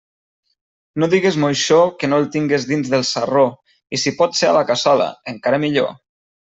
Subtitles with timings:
[1.03, 3.47] No digues moixó que no el tingues dins del sarró,
[3.99, 5.99] i si pot ser a la cassola, encara millor.